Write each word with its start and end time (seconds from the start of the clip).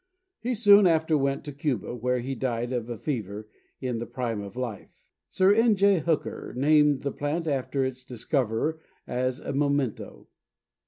He 0.39 0.55
soon 0.55 0.87
after 0.87 1.15
went 1.15 1.43
to 1.45 1.51
Cuba, 1.51 1.93
where 1.93 2.21
he 2.21 2.33
died 2.33 2.73
of 2.73 2.89
a 2.89 2.97
fever 2.97 3.47
in 3.79 3.99
the 3.99 4.07
prime 4.07 4.41
of 4.41 4.55
life. 4.55 5.11
Sir 5.29 5.53
N. 5.53 5.75
J. 5.75 5.99
Hooker 5.99 6.55
named 6.57 7.01
the 7.03 7.11
plant 7.11 7.45
after 7.45 7.85
its 7.85 8.03
discoverer 8.03 8.79
as 9.05 9.39
a 9.39 9.53
memento. 9.53 10.27